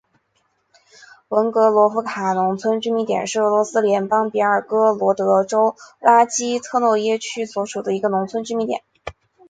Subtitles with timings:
[1.27, 8.81] 文格罗夫卡农村居民点是俄罗斯联邦别尔哥罗德州拉基特诺耶区所属的一个农村居民点。